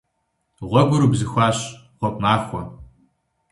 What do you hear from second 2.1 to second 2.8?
махуэ!